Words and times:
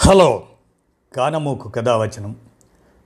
Hello. 0.00 0.42
కానమూకు 1.16 1.68
కథావచనం 1.68 2.36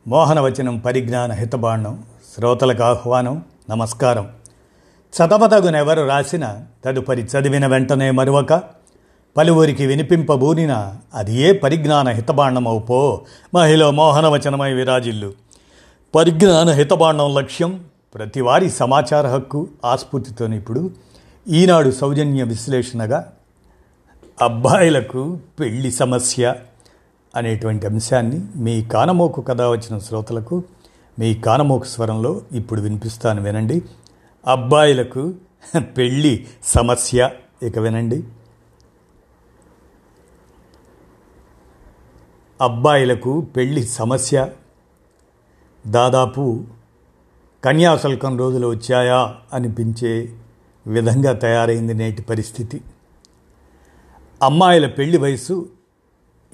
మోహనవచనం 0.08 0.79
పరిజ్ఞాన 0.79 1.33
హితబాండం 1.33 2.03
శ్రోతలకు 2.37 2.83
ఆహ్వానం 2.83 3.45
నమస్కారం. 3.71 4.30
చదవదగునెవరు 5.16 6.02
రాసిన 6.02 6.60
తదుపరి 6.84 7.22
చదివిన 7.22 7.66
వెంటనే 7.66 8.10
మరువక 8.10 8.62
పలువురికి 9.36 9.86
వినిపింపబూనిన 9.86 10.94
అది 11.14 11.34
ఏ 11.34 11.52
పరిజ్ఞాన 11.52 12.09
హితబాండమవుపో 12.09 13.20
మహిళ 13.54 13.88
మోహనవచనమై 13.88 14.72
విరాజిల్లు. 14.72 15.32
పరిజ్ఞాన 16.14 16.68
హితబాండం 16.68 17.34
లక్ష్యం 17.34 17.84
ప్రతివారి 18.14 18.70
సమాచార 18.70 19.27
హక్కు 19.27 19.68
ఆస్ఫూర్తితో 19.84 20.46
ఇప్పుడు 20.46 20.90
ఈనాడు 21.48 21.90
సౌజన్య 21.90 22.43
విశ్లేషణగా 22.43 23.32
అబ్బాయిలకు 24.43 25.38
పెళ్ళి 25.61 25.93
సమస్య 25.93 26.54
అనేటువంటి 27.37 27.86
అంశాన్ని 27.86 28.46
మీ 28.57 28.85
కానమోకు 28.85 29.40
కథ 29.40 29.61
వచ్చిన 29.61 29.99
శ్రోతలకు 29.99 30.63
మీ 31.18 31.35
కానమోకు 31.35 31.85
స్వరంలో 31.85 32.42
ఇప్పుడు 32.53 32.81
వినిపిస్తాను 32.81 33.42
వినండి. 33.42 33.83
అబ్బాయిలకు 34.47 35.34
పెళ్ళి 35.81 36.47
సమస్య 36.64 37.31
ఇక 37.62 37.78
వినండి. 37.78 38.25
అబ్బాయిలకు 42.61 43.41
పెళ్ళి 43.41 43.83
సమస్య 43.83 44.48
దాదాపు 45.87 46.64
కన్యాశుల్కం 47.64 48.39
రోజులు 48.39 48.67
వచ్చాయా 48.67 49.37
అనిపించే 49.53 50.33
విధంగా 50.87 51.33
తయారైంది 51.33 51.95
నేటి 51.95 52.23
పరిస్థితి. 52.23 52.81
అమ్మాయిల 54.42 54.87
పెళ్ళి 54.87 55.19
వయసు 55.19 55.69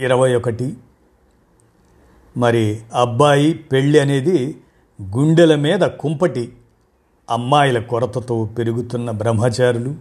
ఇరవై 0.01 0.35
ఒకటి. 0.35 0.77
మరి 2.37 2.81
అబ్బాయి 2.95 3.53
పెళ్ళి 3.53 4.01
అనేది 4.01 4.57
గుండెల 5.03 5.55
మీద 5.55 5.81
కుంపటి. 5.81 6.53
అమ్మాయిల 7.31 7.79
కొరతతో 7.79 8.45
పెరుగుతున్న 8.59 9.11
బ్రహ్మచారులు. 9.11 9.95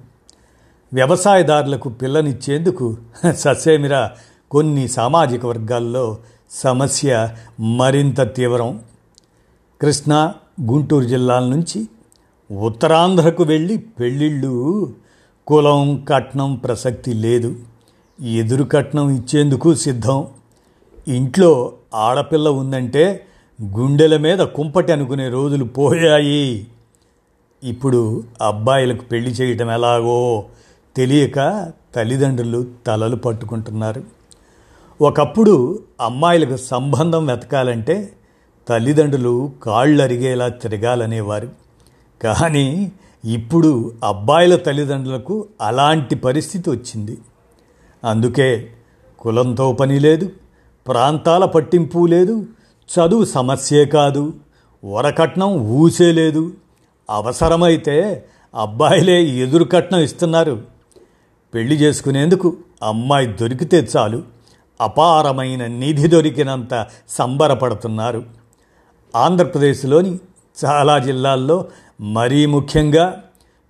వ్యవసాయదారులకు 0.93 1.89
పిల్లనిచ్చేందుకు 1.89 2.97
ససేమిరా 3.31 4.11
కొన్ని 4.51 4.87
సామాజిక 4.87 5.45
వర్గాల్లో 5.45 6.17
సమస్య 6.51 7.29
మరింత 7.59 8.35
తీవ్రం. 8.35 8.83
కృష్ణా 9.81 10.35
గుంటూరు 10.61 11.03
జిల్లాల 11.05 11.43
నుంచి 11.43 11.87
ఉత్తరాంధ్రకు 12.51 13.43
వెళ్ళి 13.43 13.77
పెళ్ళిళ్ళు 13.77 14.93
కులం 15.47 16.05
కట్నం 16.09 16.55
ప్రసక్తి 16.55 17.13
లేదు. 17.13 17.55
ఎదురు 18.21 18.63
కట్నం 18.63 19.09
ఇచ్చేందుకు 19.09 19.73
సిద్ధం. 19.73 20.27
ఇంట్లో 21.07 21.73
ఆడపిల్ల 21.95 22.49
ఉందంటే 22.49 23.25
గుండెల 23.63 24.17
మీద 24.17 24.39
కుంపటి 24.39 24.91
అనుకునే 24.91 25.29
రోజులు 25.29 25.63
పోయాయి. 25.65 26.67
ఇప్పుడు 27.63 28.23
అబ్బాయిలకు 28.41 29.01
పెళ్ళి 29.01 29.31
చేయటం 29.31 29.71
ఎలాగో 29.71 30.43
తెలియక 30.95 31.71
తల్లిదండ్రులు 31.95 32.67
తలలు 32.87 33.15
పట్టుకుంటున్నారు. 33.15 34.03
ఒకప్పుడు 35.01 35.79
అమ్మాయిలకు 36.01 36.57
సంబంధం 36.57 37.25
వెతకాలంటే 37.25 38.13
తల్లిదండ్రులు 38.67 39.51
కాళ్ళు 39.63 40.03
అరిగేలా 40.03 40.47
తిరగాలనేవారు. 40.47 41.49
కానీ 42.23 42.91
ఇప్పుడు 43.25 43.91
అబ్బాయిల 44.03 44.55
తల్లిదండ్రులకు 44.55 45.47
అలాంటి 45.61 46.15
పరిస్థితి 46.15 46.69
వచ్చింది. 46.69 47.17
అందుకే 48.03 48.69
కులంతో 49.19 49.73
పని 49.73 49.99
లేదు 49.99 50.31
ప్రాంతాల 50.87 51.45
పట్టింపు 51.45 52.05
లేదు 52.05 52.45
చదువు 52.89 53.25
సమస్యే 53.25 53.85
కాదు 53.85 54.33
వరకట్నం 54.85 55.53
ఊసే 55.53 56.11
లేదు. 56.11 56.53
అవసరమైతే 57.09 58.25
అబ్బాయిలే 58.55 59.23
ఎదురు 59.23 59.63
కట్నం 59.63 59.99
ఇస్తున్నారు. 59.99 60.61
పెళ్ళి 61.53 61.75
చేసుకునేందుకు 61.75 62.57
అమ్మాయి 62.83 63.27
దొరికితే 63.27 63.87
చాలు 63.97 64.23
అపారమైన 64.81 65.67
నిధి 65.67 66.07
దొరికినంత 66.07 66.87
సంబరపడుతున్నారు. 67.09 68.23
ఆంధ్రప్రదేశ్లోని 69.15 70.19
చాలా 70.65 70.99
జిల్లాల్లో 70.99 71.65
మరీ 72.01 72.45
ముఖ్యంగా 72.45 73.23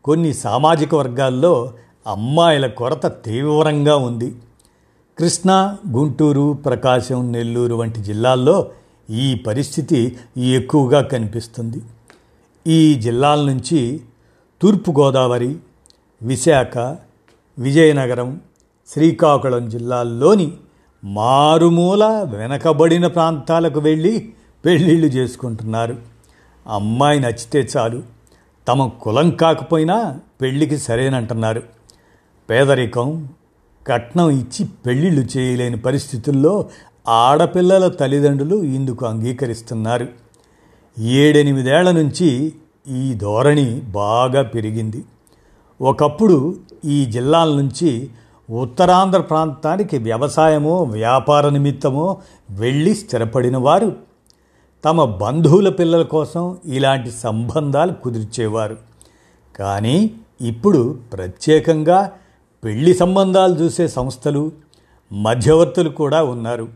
కొన్ని 0.04 0.34
సామాజిక 0.34 0.96
వర్గాల్లో 0.96 1.74
అమ్మాయిల 2.08 2.68
కొరత 2.68 3.24
తీవ్రంగా 3.24 3.96
ఉంది. 3.96 4.36
కృష్ణా 5.20 5.78
గుంటూరు 5.92 6.54
ప్రకాశం 6.66 7.32
నెల్లూరు 7.32 7.76
వంటి 7.76 8.00
జిల్లాల్లో 8.00 8.72
ఈ 9.10 9.36
పరిస్థితి 9.36 10.18
ఎక్కువగా 10.38 11.02
కనిపిస్తుంది. 11.02 11.82
ఈ 12.68 12.94
జిల్లాల 12.94 13.40
నుంచి 13.40 14.02
తూర్పుగోదావరి 14.62 15.58
విశాఖ 16.24 16.78
విజయనగరం 17.60 18.42
శ్రీకాకుళం 18.88 19.70
జిల్లాల్లోని 19.70 20.52
మారుమూల 21.04 22.06
వెనకబడిన 22.06 23.08
ప్రాంతాలకు 23.08 23.80
వెళ్ళి 23.80 24.30
పెళ్ళిళ్ళు 24.66 25.08
చేసుకుంటున్నారు. 25.08 25.96
అమ్మాయి 26.68 27.20
నచ్చితే 27.20 27.68
చాలు. 27.78 28.04
తమ 28.68 28.88
కులం 28.88 29.30
కాకపోయినా 29.30 30.20
పెళ్ళికి 30.42 30.78
సరేనంటున్నారు. 30.78 31.77
పేదరికం 32.50 33.28
కట్నం 33.88 34.30
ఇచ్చి 34.30 34.66
పెళ్ళిళ్ళు 34.86 35.38
చేయలేని 35.38 35.78
పరిస్థితుల్లో 35.78 36.70
ఆడపిల్లల 37.08 37.88
తల్లిదండ్రులు 37.88 38.56
ఇందుకు 38.56 39.06
అంగీకరిస్తున్నారు. 39.06 40.08
ఏడెనిమిదేళ్ళ 41.00 41.92
నుంచి 41.92 42.54
ఈ 42.88 43.14
ధోరణి 43.14 43.80
బాగా 43.80 44.42
పెరిగింది. 44.42 45.04
ఒకప్పుడు 45.82 46.56
ఈ 46.86 47.06
జిల్లాల 47.06 47.50
నుంచి 47.50 48.10
ఉత్తరాంధ్ర 48.50 49.20
ప్రాంతానికి 49.20 49.98
వ్యవసాయమో 49.98 50.84
వ్యాపార 50.84 51.50
నిమిత్తమో 51.50 52.18
వెళ్ళి 52.50 52.96
స్థిరపడిన 52.96 53.58
వారు. 53.58 53.96
తమ 54.86 55.04
బంధువుల 55.04 55.70
పిల్లల 55.70 56.02
కోసం 56.02 56.58
ఇలాంటి 56.66 57.12
సంబంధాలు 57.12 57.92
కుదిర్చేవారు. 57.92 58.78
కానీ 59.60 60.12
ఇప్పుడు 60.42 60.98
ప్రత్యేకంగా 61.14 62.12
పెళ్ళి 62.64 62.94
సంబంధాలు 62.94 63.54
చూసే 63.54 63.88
సంస్థలు 63.88 64.52
మధ్యవర్తులు 65.12 65.90
కూడా 65.90 66.24
ఉన్నారు. 66.24 66.68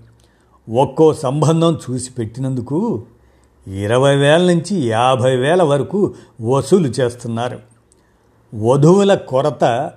ఒక్కో 0.70 1.14
సంబంధం 1.14 1.80
చూసి 1.90 2.12
పెట్టినందుకు 2.12 3.06
ఇరవై 3.68 4.16
వేల 4.16 4.42
నుంచి 4.42 4.88
యాభై 4.88 5.36
వేల 5.36 5.64
వరకు 5.64 6.14
వసూలు 6.42 6.88
చేస్తున్నారు. 6.88 7.60
వధువుల 8.56 9.14
కొరత 9.14 9.92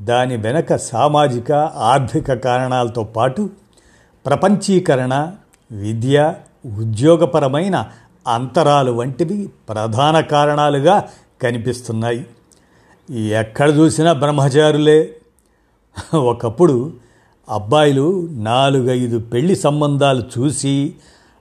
దాని 0.00 0.36
వెనక 0.36 0.76
సామాజిక 0.76 1.52
ఆర్థిక 1.92 2.32
కారణాలతో 2.32 3.04
పాటు 3.04 3.50
ప్రపంచీకరణ 4.26 5.32
విద్య 5.72 6.34
ఉద్యోగపరమైన 6.78 7.86
అంతరాలు 8.26 8.92
వంటివి 8.92 9.50
ప్రధాన 9.68 10.20
కారణాలుగా 10.20 11.08
కనిపిస్తున్నాయి. 11.42 12.26
ఎక్కడ 13.10 13.76
చూసినా 13.76 14.12
బ్రహ్మచారులే. 14.12 15.16
ఒకప్పుడు 16.14 16.92
అబ్బాయిలు 17.48 18.28
నాలుగైదు 18.30 19.18
పెళ్ళి 19.18 19.56
సంబంధాలు 19.56 20.22
చూసి 20.38 20.94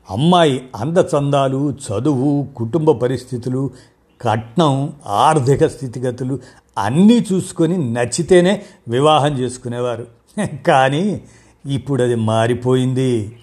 అమ్మాయి 0.10 0.70
అందచందాలు 0.76 1.72
చదువు 1.72 2.48
కుటుంబ 2.56 2.92
పరిస్థితులు 2.92 3.72
కట్నం 4.22 4.94
ఆర్థిక 5.08 5.68
స్థితిగతులు 5.68 6.40
అన్నీ 6.78 7.26
చూసుకొని 7.34 7.94
నచ్చితేనే 7.94 8.62
వివాహం 8.88 9.40
చేసుకునేవారు. 9.40 10.08
కానీ 10.68 11.22
ఇప్పుడు 11.66 12.04
అది 12.04 12.16
మారిపోయింది. 12.16 13.36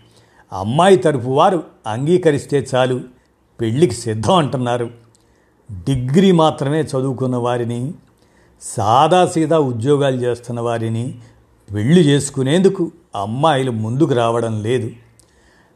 అమ్మాయి 0.52 0.96
తరపు 0.96 1.30
వారు 1.30 1.62
అంగీకరిస్తే 1.86 2.66
చాలు 2.74 3.00
పెళ్ళికి 3.60 3.94
సిద్ధం 3.94 4.34
అంటున్నారు. 4.34 4.90
డిగ్రీ 5.72 6.32
మాత్రమే 6.32 6.80
చదువుకున్న 6.80 7.36
వారిని 7.36 7.94
సాదాసీదా 8.60 9.58
ఉద్యోగాలు 9.58 10.16
చేస్తున్న 10.16 10.60
వారిని 10.60 11.14
పెళ్ళి 11.74 12.00
చేసుకునేందుకు 12.00 12.92
అమ్మాయిలు 13.16 13.70
ముందుకు 13.70 14.12
రావడం 14.14 14.62
లేదు. 14.62 14.90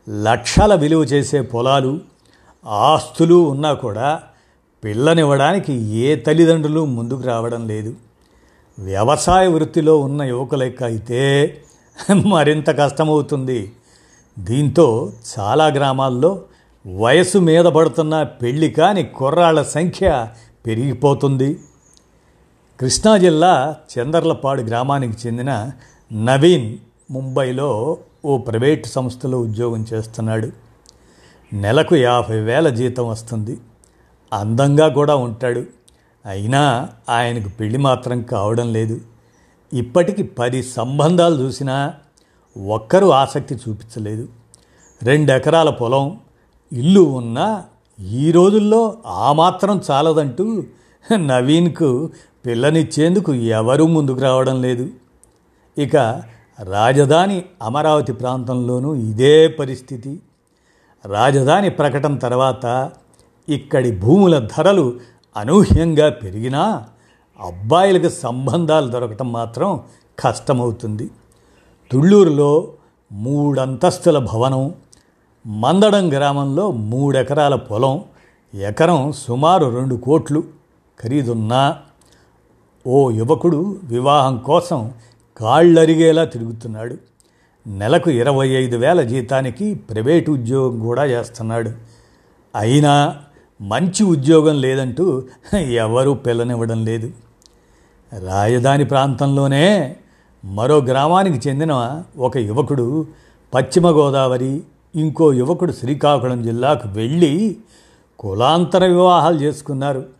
లక్షల 0.08 0.74
విలువ 0.74 1.04
చేసే 1.04 1.40
పొలాలు 1.40 2.00
ఆస్తులు 2.66 3.34
ఉన్నా 3.34 3.72
కూడా 3.72 4.22
పిల్లనివ్వడానికి 4.84 5.72
ఏ 5.82 6.16
తల్లిదండ్రులు 6.16 6.84
ముందుకు 6.84 7.22
రావడం 7.22 7.68
లేదు. 7.68 7.94
వ్యవసాయ 8.78 9.46
వృత్తిలో 9.46 9.98
ఉన్న 9.98 10.22
యువకులెక్క 10.22 10.82
అయితే 10.82 11.60
మరింత 12.26 12.78
కష్టమవుతుంది. 12.78 13.72
దీంతో 14.38 15.12
చాలా 15.38 15.66
గ్రామాల్లో 15.66 16.42
వయసు 16.96 17.38
మీద 17.38 17.64
పడుతున్న 17.64 18.22
పెళ్ళి 18.22 18.70
కాని 18.70 19.02
కుర్రాళ్ళ 19.02 19.62
సంఖ్య 19.62 20.28
పెరిగిపోతుంది. 20.66 21.58
కృష్ణా 22.80 23.16
జిల్లా 23.16 23.76
చందర్లపాడు 23.98 24.62
గ్రామానికి 24.62 25.28
చెందిన 25.28 25.70
నవీన్ 26.12 26.78
ముంబైలో 27.10 27.98
ఓ 28.24 28.38
ప్రైవేట్ 28.38 28.86
సంస్థలో 28.86 29.40
ఉద్యోగం 29.40 29.86
చేస్తున్నాడు. 29.92 30.52
నెలకు 31.52 31.96
యాభై 31.96 32.40
వేల 32.40 32.68
జీతం 32.68 33.08
వస్తుంది. 33.08 33.58
అందంగా 34.32 34.88
కూడా 34.88 35.16
ఉంటాడు. 35.16 35.64
అయినా 36.26 36.88
ఆయనకు 37.08 37.48
పెళ్ళి 37.48 37.78
మాత్రం 37.78 38.22
కావడం 38.22 38.72
లేదు. 38.72 39.00
ఇప్పటికి 39.72 40.22
పది 40.22 40.62
సంబంధాలు 40.62 41.42
చూసినా 41.42 41.94
ఒక్కరూ 42.66 43.08
ఆసక్తి 43.08 43.54
చూపించలేదు. 43.54 44.28
రెండు 45.02 45.32
ఎకరాల 45.32 45.70
పొలం 45.70 46.20
ఇల్లు 46.72 47.00
ఉన్నా 47.00 47.64
ఈ 48.00 48.30
రోజుల్లో 48.30 48.96
ఆ 49.06 49.32
మాత్రం 49.32 49.80
చాలదంటూ 49.90 50.62
నవీన్కు 51.12 52.10
పిల్లనిచ్చేందుకు 52.46 53.34
ఎవరూ 53.34 53.86
ముందుకు 53.86 54.20
రావడం 54.20 54.62
లేదు. 54.62 54.88
ఇక 55.78 56.22
రాజధాని 56.62 57.44
అమరావతి 57.62 58.12
ప్రాంతంలోనూ 58.12 58.94
ఇదే 58.94 59.48
పరిస్థితి. 59.48 60.20
రాజధాని 61.06 61.70
ప్రకటన 61.70 62.16
తర్వాత 62.16 62.90
ఇక్కడి 63.48 63.92
భూముల 63.92 64.38
ధరలు 64.38 65.00
అనూహ్యంగా 65.36 66.10
పెరిగినా 66.10 66.86
అబ్బాయిలకు 67.40 68.08
సంబంధాలు 68.08 68.88
దొరకటం 68.88 69.32
మాత్రం 69.32 69.80
కష్టమవుతుంది. 70.18 71.10
తుళ్ళూరులో 71.92 72.72
మూడంతస్తుల 73.12 74.18
భవనం 74.18 74.74
మందడం 75.46 76.12
గ్రామంలో 76.12 76.70
మూడెకరాల 76.70 77.54
పొలం 77.54 78.04
ఎకరం 78.54 79.12
సుమారు 79.12 79.76
రెండు 79.76 79.94
కోట్లు. 79.94 80.57
ఖరీదున్నా 81.00 81.78
ఓ 82.86 83.10
యువకుడు 83.10 83.78
వివాహం 83.84 84.38
కోసం 84.38 84.92
కాళ్ళరిగేలా 85.36 86.24
తిరుగుతున్నాడు. 86.24 86.96
నెలకు 87.66 88.10
ఇరవై 88.10 88.48
ఐదు 88.48 88.76
వేల 88.76 89.02
జీతానికి 89.02 89.74
ప్రైవేటు 89.74 90.30
ఉద్యోగం 90.30 90.80
కూడా 90.80 91.04
చేస్తున్నాడు. 91.04 91.70
అయినా 92.56 93.18
మంచి 93.60 94.04
ఉద్యోగం 94.04 94.60
లేదంటూ 94.60 95.22
ఎవరూ 95.54 96.14
పిల్లనివ్వడం 96.14 96.84
లేదు. 96.84 97.10
రాజధాని 98.18 98.84
ప్రాంతంలోనే 98.84 99.96
మరో 100.44 100.80
గ్రామానికి 100.80 101.48
చెందిన 101.48 102.02
ఒక 102.18 102.36
యువకుడు 102.36 103.06
పశ్చిమ 103.54 103.90
గోదావరి 103.90 104.62
ఇంకో 104.94 105.32
యువకుడు 105.32 105.72
శ్రీకాకుళం 105.72 106.42
జిల్లాకు 106.42 106.88
వెళ్ళి 106.88 107.56
కులాంతర 108.18 108.84
వివాహాలు 108.84 109.36
చేసుకున్నారు. 109.36 110.17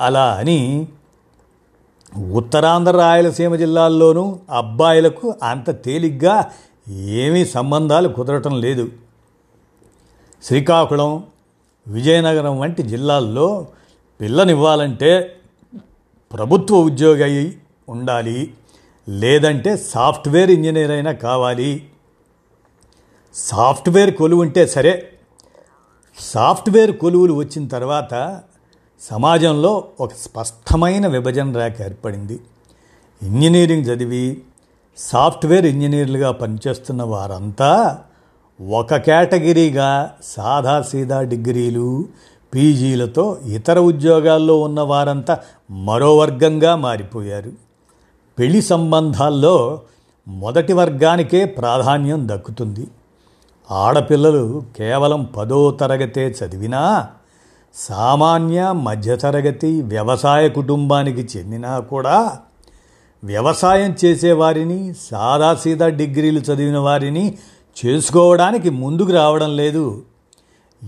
అలా 0.00 0.34
అని 0.34 0.88
ఉత్తరాంధ్ర 2.34 2.92
రాయలసీమ 2.96 3.54
జిల్లాల్లోనూ 3.54 4.38
అబ్బాయిలకు 4.50 5.34
అంత 5.42 5.84
తేలిగ్గా 5.84 6.50
ఏమీ 6.98 7.44
సంబంధాలు 7.44 8.08
కుదరటం 8.08 8.60
లేదు. 8.60 8.92
శ్రీకాకుళం 10.42 11.24
విజయనగరం 11.88 12.58
వంటి 12.58 12.82
జిల్లాల్లో 12.82 13.66
పిల్లనివ్వాలంటే 14.20 15.38
ప్రభుత్వ 16.32 16.76
ఉద్యోగి 16.76 17.22
అయి 17.22 17.58
ఉండాలి 17.88 18.54
లేదంటే 19.08 19.76
సాఫ్ట్వేర్ 19.76 20.50
ఇంజనీర్ 20.50 20.90
అయినా 20.90 21.12
కావాలి. 21.12 21.88
సాఫ్ట్వేర్ 23.34 24.14
కొలువు 24.14 24.40
ఉంటే 24.40 24.66
సరే 24.66 25.12
సాఫ్ట్వేర్ 26.18 26.92
కొలువులు 26.92 27.32
వచ్చిన 27.32 27.68
తర్వాత 27.68 28.42
సమాజంలో 29.00 29.84
ఒక 30.00 30.12
స్పష్టమైన 30.12 31.06
విభజన 31.06 31.58
రేఖ 31.58 31.82
ఏర్పడింది. 31.82 32.40
ఇంజనీరింగ్ 33.22 33.84
చదివి 33.84 34.42
సాఫ్ట్వేర్ 34.96 35.66
ఇంజనీర్లుగా 35.66 36.30
పనిచేస్తున్న 36.32 37.02
వారంతా 37.02 37.98
ఒక 38.70 38.96
కేటగిరీగా 38.96 40.12
సాదాసీదా 40.22 41.22
డిగ్రీలు 41.22 42.04
పీజీలతో 42.54 43.38
ఇతర 43.46 43.78
ఉద్యోగాల్లో 43.78 44.60
ఉన్న 44.60 44.80
వారంతా 44.80 45.38
మరో 45.70 46.16
వర్గంగా 46.16 46.76
మారిపోయారు. 46.76 47.52
పెళ్ళి 48.38 48.62
సంబంధాల్లో 48.62 49.80
మొదటి 50.28 50.72
వర్గానికే 50.72 51.44
ప్రాధాన్యం 51.44 52.28
దక్కుతుంది. 52.28 52.86
ఆడపిల్లలు 53.70 54.62
కేవలం 54.76 55.24
పదో 55.36 55.70
తరగతే 55.70 56.28
చదివినా 56.28 57.08
సామాన్య 57.76 58.72
మధ్యతరగతి 58.72 59.82
వ్యవసాయ 59.82 60.48
కుటుంబానికి 60.48 61.38
చెందినా 61.38 61.78
కూడా 61.78 62.38
వ్యవసాయం 63.24 63.96
చేసేవారిని 64.04 64.94
సాదాసీదా 65.10 65.88
డిగ్రీలు 65.88 66.40
చదివిన 66.40 66.78
వారిని 66.78 67.38
చేసుకోవడానికి 67.86 68.70
ముందుకు 68.70 69.12
రావడం 69.12 69.56
లేదు. 69.56 70.02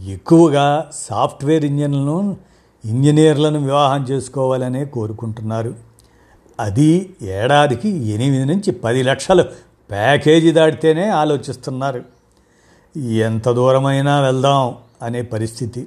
ఎక్కువగా 0.06 0.86
సాఫ్ట్వేర్ 0.94 1.64
ఇంజన్లను 1.64 2.36
ఇంజనీర్లను 2.84 3.60
వివాహం 3.60 4.02
చేసుకోవాలనే 4.02 4.84
కోరుకుంటున్నారు. 4.84 5.74
అది 6.60 7.14
ఏడాదికి 7.22 7.88
ఎనిమిది 7.88 8.44
నుంచి 8.44 8.70
పది 8.70 9.02
లక్షలు 9.02 9.44
ప్యాకేజీ 9.90 10.50
దాటితేనే 10.50 11.08
ఆలోచిస్తున్నారు. 11.08 12.04
ఎంత 12.98 13.48
దూరమైనా 13.48 14.20
వెళ్దాం 14.20 14.74
అనే 15.02 15.22
పరిస్థితి. 15.22 15.86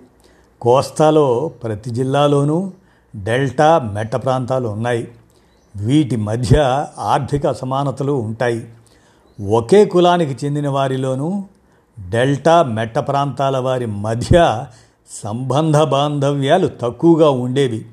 కోస్తాలో 0.62 1.52
ప్రతి 1.64 1.90
జిల్లాలోనూ 1.90 2.72
డెల్టా 3.16 3.80
మెట్ట 3.80 4.16
ప్రాంతాలు 4.16 4.68
ఉన్నాయి. 4.68 5.08
వీటి 5.76 6.16
మధ్య 6.16 6.86
ఆర్థిక 7.00 7.48
అసమానతలు 7.48 8.12
ఉంటాయి. 8.12 8.68
ఒకే 9.52 9.86
కులానికి 9.86 10.46
చెందిన 10.46 10.70
వారిలోనూ 10.70 11.44
డెల్టా 12.10 12.64
మెట్ట 12.64 13.00
ప్రాంతాల 13.00 13.58
వారి 13.58 13.86
మధ్య 13.86 14.66
సంబంధ 15.24 15.78
బాంధవ్యాలు 15.78 16.68
తక్కువగా 16.68 17.30
ఉండేవి. 17.30 17.86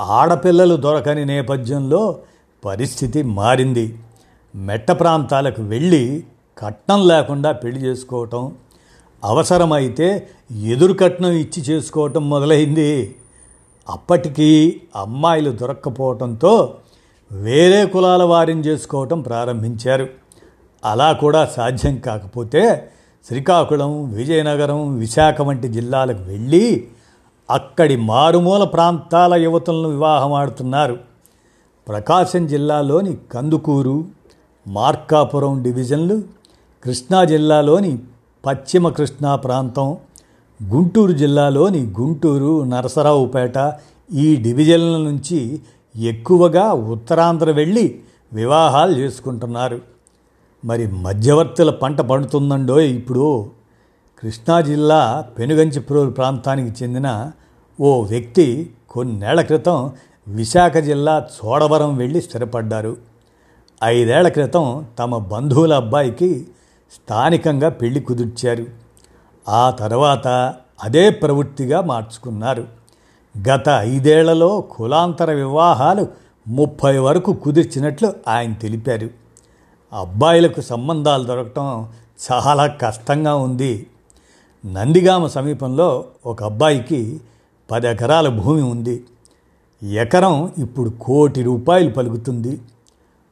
ఆడపిల్లలు 0.00 0.76
దొరకని 0.76 1.24
నేపథ్యంలో 1.24 2.18
పరిస్థితి 2.64 3.22
మారింది. 3.22 3.98
మెట్ట 4.54 4.90
ప్రాంతాలకు 4.90 5.62
వెళ్ళి 5.62 6.24
కట్నం 6.58 7.08
లేకుండా 7.08 7.52
పెళ్ళి 7.52 7.80
చేసుకోవటం 7.80 8.52
అవసరమైతే 9.24 10.28
ఎదురు 10.62 10.92
కట్నం 10.92 11.30
ఇచ్చి 11.30 11.62
చేసుకోవటం 11.62 12.30
మొదలైంది. 12.30 13.16
అప్పటికీ 13.88 14.80
అమ్మాయిలు 14.96 15.50
దొరక్కపోవటంతో 15.50 16.74
వేరే 17.32 17.86
కులాల 17.86 18.22
వారిని 18.22 18.60
చేసుకోవటం 18.60 19.20
ప్రారంభించారు. 19.20 20.08
అలా 20.84 21.12
కూడా 21.12 21.44
సాధ్యం 21.46 21.96
కాకపోతే 21.96 22.90
శ్రీకాకుళం 23.28 24.12
విజయనగరం 24.12 24.98
విశాఖ 24.98 25.42
వంటి 25.42 25.68
జిల్లాలకు 25.68 26.22
వెళ్ళి 26.22 26.88
అక్కడి 27.50 27.96
మారుమూల 27.96 28.64
ప్రాంతాల 28.64 29.34
యువతులను 29.34 29.88
వివాహం 29.88 30.32
ఆడుతున్నారు. 30.32 30.98
ప్రకాశం 31.88 32.46
జిల్లాలోని 32.46 33.16
కందుకూరు 33.32 34.04
మార్కాపురం 34.68 35.62
డివిజన్లు 35.62 36.22
కృష్ణా 36.84 37.24
జిల్లాలోని 37.24 37.98
పశ్చిమ 38.46 38.88
కృష్ణా 38.88 39.36
ప్రాంతం 39.36 39.96
గుంటూరు 40.64 41.12
జిల్లాలోని 41.12 41.92
గుంటూరు 42.00 42.64
నరసరావుపేట 42.64 43.72
ఈ 44.12 44.36
డివిజన్ల 44.36 44.96
నుంచి 44.96 45.60
ఎక్కువగా 45.96 46.72
ఉత్తరాంధ్ర 46.72 47.50
వెళ్ళి 47.50 48.00
వివాహాలు 48.32 48.96
చేసుకుంటున్నారు. 48.96 49.80
మరి 50.64 50.86
మధ్యవర్తుల 50.86 51.70
పంట 51.70 52.00
పండుతుందండో 52.00 52.80
ఇప్పుడు? 52.80 53.50
కృష్ణా 54.22 54.60
జిల్లా 54.60 55.26
పెనుగంచిప్రోలు 55.38 56.10
ప్రాంతానికి 56.10 56.84
చెందిన 56.84 57.32
ఓ 57.80 58.00
వ్యక్తి 58.00 58.70
కొన్నేళ్ళ 58.90 59.40
క్రితం 59.40 59.90
విశాఖ 60.28 60.76
జిల్లా 60.76 61.26
చోడవరం 61.38 61.96
వెళ్ళి 61.96 62.22
స్థిరపడ్డారు. 62.22 62.96
ఐదేళ్ళ 63.84 64.28
క్రితం 64.28 64.84
తమ 64.98 65.18
బంధువుల 65.18 65.74
అబ్బాయికి 65.74 66.46
స్థానికంగా 66.90 67.68
పెళ్ళి 67.68 68.00
కుదిర్చారు. 68.00 68.66
ఆ 69.48 69.70
తర్వాత 69.70 70.54
అదే 70.82 71.10
ప్రవృత్తిగా 71.10 71.80
మార్చుకున్నారు. 71.80 72.66
గత 73.48 73.68
ఐదేళ్ళలో 73.68 74.60
కులాంతర 74.60 75.32
వివాహాలు 75.32 76.06
ముప్పై 76.48 76.98
వరకు 76.98 77.32
కుదిర్చినట్లు 77.32 78.12
ఆయన 78.28 78.52
తెలిపారు. 78.52 79.10
అబ్బాయిలకు 79.92 80.60
సంబంధాలు 80.60 81.24
దొరకటం 81.24 81.88
చాలా 82.32 82.66
కష్టంగా 82.66 83.34
ఉంది. 83.34 83.86
నందిగామ 84.66 85.26
సమీపంలో 85.26 86.04
ఒక 86.26 86.44
అబ్బాయికి 86.44 87.20
పది 87.70 87.88
ఎకరాల 87.88 88.28
భూమి 88.28 88.62
ఉంది. 88.62 89.04
ఎకరం 89.82 90.52
ఇప్పుడు 90.58 90.90
కోటి 90.90 91.42
రూపాయలు 91.42 91.90
పలుకుతుంది. 91.90 92.60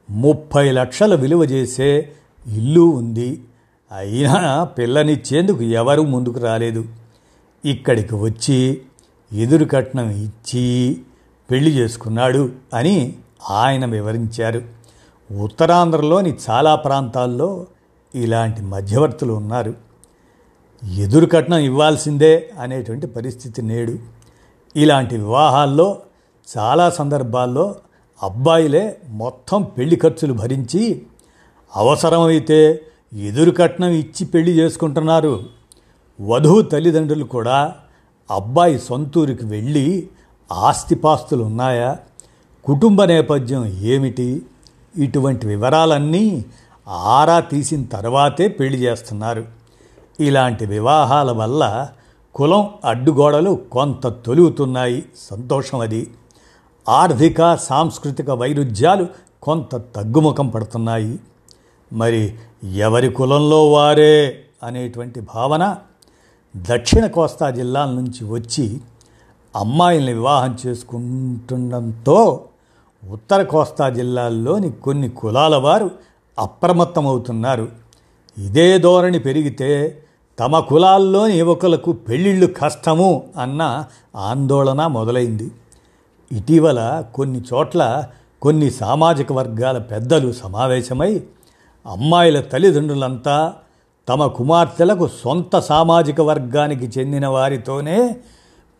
ముప్పై 0.09 0.71
లక్షల 0.71 1.15
విలువ 1.15 1.43
చేసే 1.43 2.11
ఇల్లు 2.47 2.81
ఉంది. 2.81 3.43
అయినా 3.91 4.63
పిల్లనిచ్చేందుకు 4.63 5.61
ఎవరూ 5.61 6.03
ముందుకు 6.03 6.39
రాలేదు. 6.39 6.85
ఇక్కడికి 7.65 8.15
వచ్చి 8.15 8.81
ఎదురు 9.33 9.65
కట్నం 9.65 10.09
ఇచ్చి 10.09 10.97
పెళ్ళి 11.51 11.71
చేసుకున్నాడు 11.71 12.51
అని 12.73 13.15
ఆయన 13.49 13.85
వివరించారు. 13.85 14.61
ఉత్తరాంధ్రలోని 15.39 16.35
చాలా 16.49 16.75
ప్రాంతాల్లో 16.75 17.67
ఇలాంటి 18.15 18.61
మధ్యవర్తులు 18.61 19.33
ఉన్నారు. 19.33 19.73
ఎదురు 20.97 21.25
కట్నం 21.25 21.57
ఇవ్వాల్సిందే 21.57 22.49
అనేటువంటి 22.59 23.07
పరిస్థితి 23.07 23.61
నేడు. 23.61 23.95
ఇలాంటి 24.75 25.17
వివాహాల్లో 25.17 26.01
చాలా 26.57 26.89
సందర్భాల్లో 26.89 27.75
అబ్బాయిలే 28.23 28.97
మొత్తం 29.09 29.63
పెళ్ళి 29.77 29.95
ఖర్చులు 29.95 30.33
భరించి 30.33 31.01
అవసరమైతే 31.75 32.81
ఎదురు 33.13 33.51
కట్నం 33.51 33.87
ఇచ్చి 33.87 34.25
పెళ్ళి 34.25 34.51
చేసుకుంటున్నారు. 34.51 35.43
వధువు 36.21 36.61
తల్లిదండ్రులు 36.61 37.23
కూడా 37.23 37.75
అబ్బాయి 38.31 38.79
సొంతూరికి 38.79 39.45
వెళ్ళి 39.45 40.09
ఆస్తిపాస్తులు 40.51 41.43
ఉన్నాయా? 41.43 41.97
కుటుంబ 42.65 43.03
నేపథ్యం 43.03 43.65
ఏమిటి? 43.65 44.41
ఇటువంటి 44.97 45.47
వివరాలన్నీ 45.47 46.45
ఆరా 46.87 47.39
తీసిన 47.39 47.83
తర్వాతే 47.83 48.47
పెళ్ళి 48.47 48.77
చేస్తున్నారు. 48.79 49.45
ఇలాంటి 50.19 50.65
వివాహాల 50.65 51.31
వల్ల 51.31 51.87
కులం 52.35 52.69
అడ్డుగోడలు 52.85 53.61
కొంత 53.71 54.07
తొలుగుతున్నాయి. 54.07 55.05
సంతోషం 55.17 55.79
అది. 55.79 56.13
ఆర్థిక 56.89 57.55
సాంస్కృతిక 57.55 58.29
వైరుధ్యాలు 58.29 59.07
కొంత 59.43 59.75
తగ్గుముఖం 59.75 60.47
పడుతున్నాయి. 60.47 61.19
మరి 61.93 62.35
ఎవరి 62.75 63.09
కులంలో 63.09 63.71
వారే 63.71 64.39
అనేటువంటి 64.63 65.19
భావన 65.19 65.75
దక్షిణ 66.57 67.07
కోస్తా 67.07 67.49
జిల్లాల 67.49 67.89
నుంచి 67.89 68.29
వచ్చి 68.29 68.77
అమ్మాయిల్ని 69.55 70.13
వివాహం 70.13 70.57
చేసుకుంటుండడంతో 70.67 72.43
ఉత్తర 73.09 73.43
కోస్తా 73.43 73.89
జిల్లాల్లోని 73.89 74.71
కొన్ని 74.71 75.09
కులాల 75.09 75.55
వారు 75.55 75.91
అప్రమత్తమవుతున్నారు. 76.39 77.67
ఇదే 78.37 78.77
ధోరణి 78.77 79.19
పెరిగితే 79.19 80.03
తమ 80.39 80.59
కులాల్లోని 80.59 81.39
యువకులకు 81.39 81.91
పెళ్ళిళ్ళు 81.91 82.45
కష్టము 82.45 83.23
అన్న 83.37 83.85
ఆందోళన 84.15 84.87
మొదలైంది. 84.87 85.51
ఇటీవల 86.31 87.03
కొన్ని 87.13 87.41
చోట్ల 87.53 88.07
కొన్ని 88.41 88.71
సామాజిక 88.71 89.33
వర్గాల 89.33 89.77
పెద్దలు 89.77 90.31
సమావేశమై 90.31 91.23
అమ్మాయిల 91.85 92.41
తల్లిదండ్రులంతా 92.41 93.53
తమ 94.09 94.27
కుమార్తెలకు 94.27 95.09
సొంత 95.23 95.59
సామాజిక 95.59 96.21
వర్గానికి 96.21 96.99
చెందిన 96.99 97.27
వారితోనే 97.27 98.17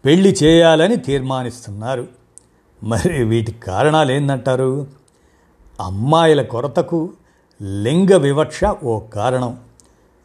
పెళ్ళి 0.05 0.29
చేయాలని 0.43 0.95
తీర్మానిస్తున్నారు. 0.95 2.07
మరి 2.83 3.23
వీటి 3.23 3.51
కారణాలు 3.51 4.11
ఏందంటారు 4.11 4.87
అమ్మాయిల 5.81 6.41
కొరతకు 6.41 7.09
లింగ 7.61 8.15
వివక్ష 8.15 8.59
ఓ 8.83 8.99
కారణం. 8.99 9.57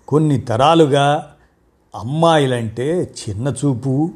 కొన్ని 0.08 0.40
తరాలుగా 0.40 1.30
అమ్మాయిలంటే 1.94 3.14
చిన్న 3.20 3.54
చూపు 3.64 4.10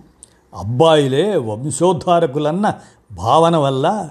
అబ్బాయిలే 0.55 1.37
వంశోద్ధారకులన్న 1.37 2.75
భావన 3.13 3.57
వల్ల 3.57 4.09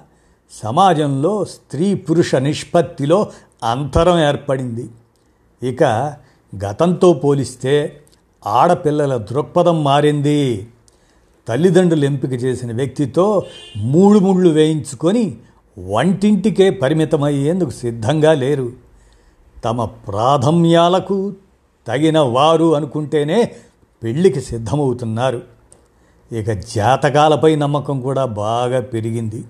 సమాజంలో 0.51 1.45
స్త్రీ 1.45 1.93
పురుష 1.93 2.35
నిష్పత్తిలో 2.35 3.27
అంతరం 3.63 4.19
ఏర్పడింది. 4.19 4.89
ఇక 5.63 5.83
గతంతో 6.65 7.13
పోలిస్తే 7.13 8.01
ఆడపిల్లల 8.47 9.17
దృక్పథం 9.17 9.83
మారింది. 9.83 10.67
తల్లిదండ్రులు 11.47 12.05
ఎంపిక 12.05 12.33
చేసిన 12.33 12.75
వ్యక్తితో 12.75 13.43
మూడు 13.77 14.19
ముళ్ళు 14.19 14.49
వేయించుకొని 14.49 15.37
వంటింటికే 15.79 16.69
పరిమితమయ్యేందుకు 16.69 17.69
సిద్ధంగా 17.69 18.33
లేరు. 18.33 18.73
తమ 19.65 19.85
ప్రాథమ్యాలకు 19.85 21.33
తగిన 21.87 22.19
వారు 22.19 22.75
అనుకుంటేనే 22.75 23.51
పెళ్ళికి 24.03 24.41
సిద్ధమవుతున్నారు. 24.41 25.41
ఇక 26.31 26.51
జాతకాలపై 26.51 27.55
నమ్మకం 27.55 28.01
కూడా 28.01 28.25
బాగా 28.25 28.81
పెరిగింది. 28.81 29.43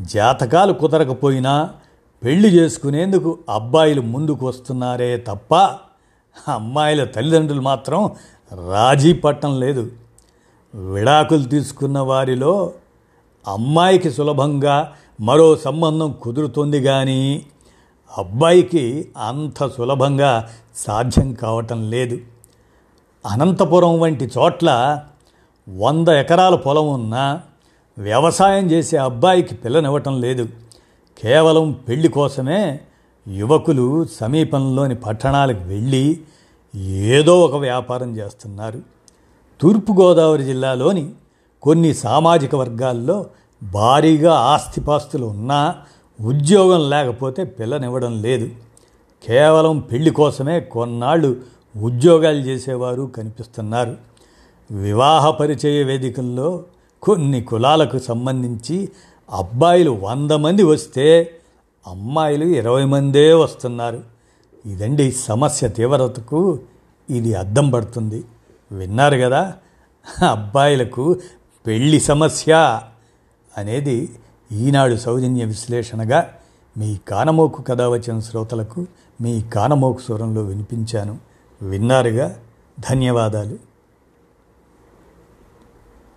జాతకాలు 0.00 0.72
కుదరకపోయినా 0.72 1.70
పెళ్ళి 2.24 2.48
చేసుకునేందుకు 2.48 3.38
అబ్బాయిలు 3.48 4.00
ముందుకు 4.00 4.46
వస్తున్నారే 4.46 5.16
తప్ప 5.16 5.54
అమ్మాయిల 6.48 7.04
తల్లిదండ్రులు 7.04 7.60
మాత్రం 7.60 8.10
రాజీ 8.70 9.12
పట్టం 9.12 9.60
లేదు. 9.60 9.90
విడాకులు 10.74 11.42
తీసుకున్న 11.42 11.98
వారిలో 11.98 12.72
అమ్మాయికి 13.48 14.10
సులభంగా 14.10 14.92
మరో 15.20 15.56
సంబంధం 15.56 16.14
కుదురుతుంది 16.22 16.82
కానీ 16.82 17.46
అబ్బాయికి 18.18 19.08
అంత 19.16 19.68
సులభంగా 19.68 20.48
సాధ్యం 20.76 21.34
కావటం 21.34 21.90
లేదు. 21.90 22.20
అనంతపురం 23.26 24.00
వంటి 24.00 24.30
చోట్ల 24.38 25.00
వంద 25.68 26.08
ఎకరాల 26.08 26.54
పొలం 26.54 26.88
ఉన్నా 26.88 27.40
వ్యవసాయం 27.98 28.70
చేసే 28.70 28.96
అబ్బాయికి 28.96 29.54
పిల్లనివ్వటం 29.54 30.20
లేదు. 30.20 30.48
కేవలం 31.18 31.72
పెళ్ళి 31.88 32.08
కోసమే 32.08 32.80
యువకులు 33.28 34.04
సమీపంలోని 34.04 34.94
పట్టణాలకు 34.94 35.60
వెళ్ళి 35.60 36.20
ఏదో 36.86 37.40
ఒక 37.40 37.54
వ్యాపారం 37.54 38.16
చేస్తున్నారు. 38.16 38.80
తూర్పుగోదావరి 39.60 40.44
జిల్లాలోని 40.44 41.10
కొన్ని 41.62 41.94
సామాజిక 41.94 42.54
వర్గాల్లో 42.54 43.26
భారీగా 43.62 44.34
ఆస్తిపాస్తులు 44.34 45.26
ఉన్నా 45.26 45.76
ఉద్యోగం 46.20 46.90
లేకపోతే 46.90 47.44
పిల్లనివ్వడం 47.44 48.22
లేదు. 48.22 48.50
కేవలం 49.26 49.78
పెళ్ళి 49.78 50.10
కోసమే 50.10 50.60
కొన్నాళ్ళు 50.60 51.36
ఉద్యోగాలు 51.80 52.38
చేసేవారు 52.38 53.02
కనిపిస్తున్నారు. 53.02 53.96
వివాహ 54.70 55.30
పరిచయ 55.30 55.82
వేదికల్లో 55.82 56.64
కొన్ని 57.02 57.40
కులాలకు 57.40 57.98
సంబంధించి 57.98 58.88
అబ్బాయిలు 59.32 59.90
వంద 59.90 60.30
మంది 60.30 60.62
వస్తే 60.62 61.34
అమ్మాయిలు 61.86 62.44
ఇరవై 62.44 62.84
మందే 62.84 63.32
వస్తున్నారు. 63.32 64.00
ఇదండి 64.66 65.12
సమస్య 65.12 65.68
తీవ్రతకు 65.68 66.58
ఇది 67.10 67.34
అద్దం 67.34 67.70
పడుతుంది. 67.70 68.24
విన్నారు 68.72 69.16
కదా? 69.16 69.54
అబ్బాయిలకు 70.30 71.20
పెళ్ళి 71.66 72.00
సమస్య 72.00 72.80
అనేది 73.58 74.16
ఈనాడు 74.52 74.96
సౌజన్య 74.96 75.44
విశ్లేషణగా 75.44 76.28
మీ 76.78 76.98
కానమోకు 77.08 77.62
కథ 77.62 77.82
వచ్చిన 77.82 78.20
శ్రోతలకు 78.20 78.86
మీ 79.20 79.42
కానమోకు 79.42 80.00
స్వరంలో 80.00 80.42
వినిపించాను. 80.42 81.18
విన్నారుగా? 81.62 82.36
ధన్యవాదాలు. 82.90 83.71